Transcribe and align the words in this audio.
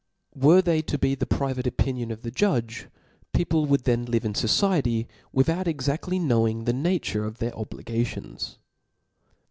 Were 0.33 0.63
they 0.63 0.81
to 0.81 0.97
be 0.97 1.13
the 1.13 1.27
private 1.27 1.67
opinion 1.67 2.09
of 2.09 2.23
the 2.23 2.31
judge, 2.31 2.87
peo 3.33 3.45
ple 3.45 3.65
would 3.67 3.83
then 3.83 4.05
live 4.05 4.25
in 4.25 4.33
fociety, 4.33 5.05
without 5.31 5.67
exadly 5.67 6.17
knowingthe 6.19 6.73
nature 6.73 7.23
of 7.23 7.37
their 7.37 7.53
obligations. 7.55 8.57